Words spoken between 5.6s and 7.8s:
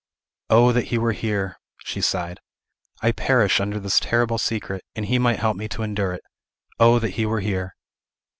to endure it. O that he were here!"